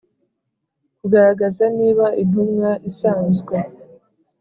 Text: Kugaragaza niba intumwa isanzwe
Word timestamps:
Kugaragaza 0.99 1.63
niba 1.77 2.05
intumwa 2.21 2.69
isanzwe 2.89 3.55